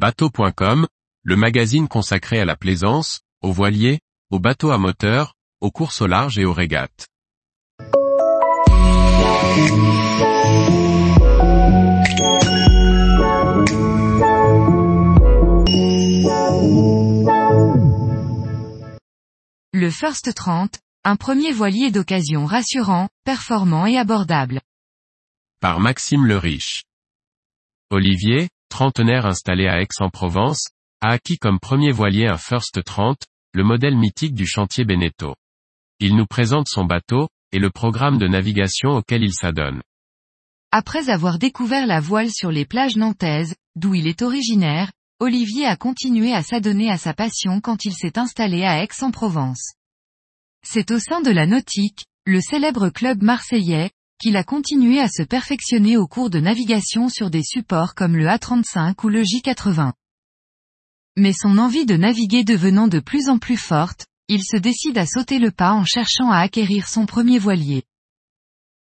[0.00, 0.86] Bateau.com,
[1.24, 3.98] le magazine consacré à la plaisance, aux voiliers,
[4.30, 7.08] aux bateaux à moteur, aux courses au large et aux régates.
[19.72, 24.60] Le First 30, un premier voilier d'occasion rassurant, performant et abordable.
[25.60, 26.84] Par Maxime le Riche.
[27.90, 30.68] Olivier, trentenaire installé à Aix-en-Provence,
[31.00, 33.18] a acquis comme premier voilier un First 30,
[33.52, 35.34] le modèle mythique du chantier Beneteau.
[36.00, 39.82] Il nous présente son bateau, et le programme de navigation auquel il s'adonne.
[40.70, 45.76] Après avoir découvert la voile sur les plages nantaises, d'où il est originaire, Olivier a
[45.76, 49.72] continué à s'adonner à sa passion quand il s'est installé à Aix-en-Provence.
[50.62, 55.22] C'est au sein de la nautique, le célèbre club marseillais, qu'il a continué à se
[55.22, 59.92] perfectionner au cours de navigation sur des supports comme le A35 ou le J80.
[61.16, 65.06] Mais son envie de naviguer devenant de plus en plus forte, il se décide à
[65.06, 67.84] sauter le pas en cherchant à acquérir son premier voilier.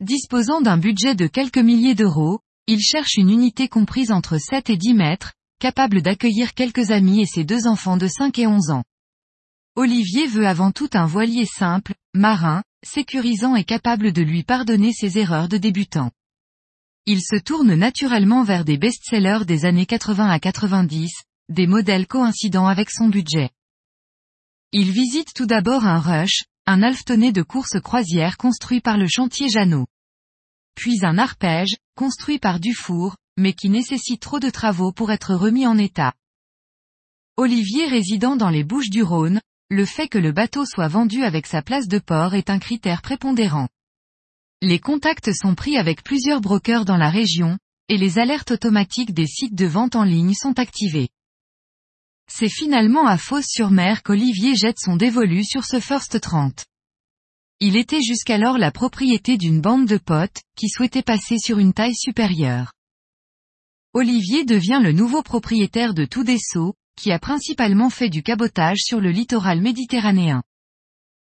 [0.00, 4.76] Disposant d'un budget de quelques milliers d'euros, il cherche une unité comprise entre 7 et
[4.76, 8.84] 10 mètres, capable d'accueillir quelques amis et ses deux enfants de 5 et 11 ans.
[9.76, 15.18] Olivier veut avant tout un voilier simple, marin, sécurisant et capable de lui pardonner ses
[15.18, 16.10] erreurs de débutant.
[17.06, 21.12] Il se tourne naturellement vers des best-sellers des années 80 à 90,
[21.48, 23.50] des modèles coïncidant avec son budget.
[24.72, 29.48] Il visite tout d'abord un Rush, un alftonné de course croisière construit par le chantier
[29.48, 29.86] Jeannot.
[30.74, 35.66] Puis un arpège, construit par Dufour, mais qui nécessite trop de travaux pour être remis
[35.66, 36.14] en état.
[37.36, 39.40] Olivier résidant dans les Bouches du Rhône,
[39.70, 43.02] le fait que le bateau soit vendu avec sa place de port est un critère
[43.02, 43.68] prépondérant.
[44.60, 47.56] Les contacts sont pris avec plusieurs brokers dans la région,
[47.88, 51.08] et les alertes automatiques des sites de vente en ligne sont activées.
[52.28, 56.66] C'est finalement à Fos-sur-Mer qu'Olivier jette son dévolu sur ce First 30.
[57.60, 61.96] Il était jusqu'alors la propriété d'une bande de potes, qui souhaitaient passer sur une taille
[61.96, 62.72] supérieure.
[63.92, 69.00] Olivier devient le nouveau propriétaire de Tout Dessau, qui a principalement fait du cabotage sur
[69.00, 70.42] le littoral méditerranéen.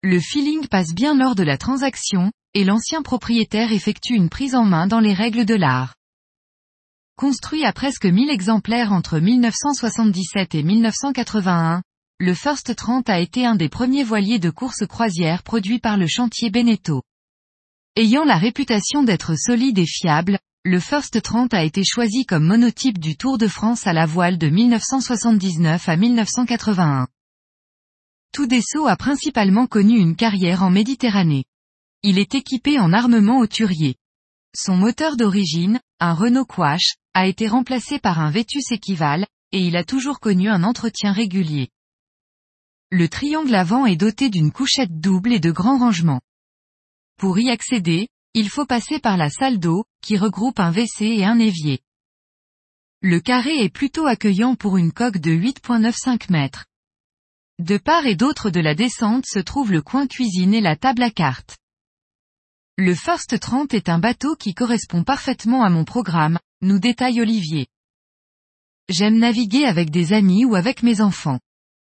[0.04, 4.64] Le feeling passe bien lors de la transaction, et l'ancien propriétaire effectue une prise en
[4.64, 5.96] main dans les règles de l'art.
[7.18, 11.82] Construit à presque 1000 exemplaires entre 1977 et 1981,
[12.20, 16.08] le First 30 a été un des premiers voiliers de course croisière produits par le
[16.08, 17.04] chantier Beneteau.
[17.96, 23.00] Ayant la réputation d'être solide et fiable, le First 30 a été choisi comme monotype
[23.00, 27.08] du Tour de France à la voile de 1979 à 1981.
[28.34, 31.46] Tout Dessau a principalement connu une carrière en Méditerranée.
[32.04, 33.96] Il est équipé en armement auturier.
[34.54, 39.78] Son moteur d'origine, un Renault Quash, a été remplacé par un Vetus Equival, et il
[39.78, 41.70] a toujours connu un entretien régulier.
[42.92, 46.22] Le triangle avant est doté d'une couchette double et de grands rangements.
[47.18, 51.26] Pour y accéder, il faut passer par la salle d'eau, qui regroupe un WC et
[51.26, 51.80] un évier.
[53.02, 56.66] Le carré est plutôt accueillant pour une coque de 8.95 mètres.
[57.58, 61.02] De part et d'autre de la descente se trouve le coin cuisine et la table
[61.02, 61.58] à cartes.
[62.78, 67.66] Le First 30 est un bateau qui correspond parfaitement à mon programme, nous détaille Olivier.
[68.88, 71.40] J'aime naviguer avec des amis ou avec mes enfants.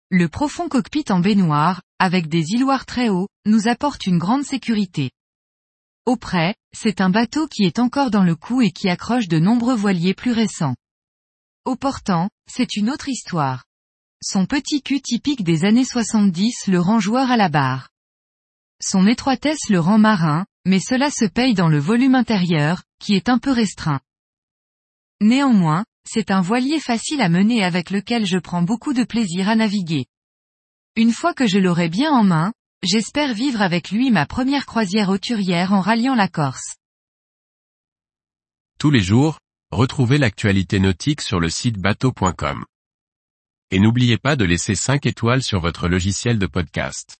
[0.08, 5.10] Le profond cockpit en baignoire, avec des îloirs très hauts, nous apporte une grande sécurité.
[6.08, 9.74] Auprès, c'est un bateau qui est encore dans le coup et qui accroche de nombreux
[9.74, 10.74] voiliers plus récents.
[11.66, 13.66] Au portant, c'est une autre histoire.
[14.22, 17.90] Son petit cul typique des années 70 le rend joueur à la barre.
[18.80, 23.28] Son étroitesse le rend marin, mais cela se paye dans le volume intérieur, qui est
[23.28, 24.00] un peu restreint.
[25.20, 29.56] Néanmoins, c'est un voilier facile à mener avec lequel je prends beaucoup de plaisir à
[29.56, 30.06] naviguer.
[30.96, 35.08] Une fois que je l'aurai bien en main, J'espère vivre avec lui ma première croisière
[35.08, 36.76] auturière en ralliant la Corse.
[38.78, 39.40] Tous les jours,
[39.72, 42.64] retrouvez l'actualité nautique sur le site bateau.com.
[43.72, 47.16] Et n'oubliez pas de laisser 5 étoiles sur votre logiciel de podcast.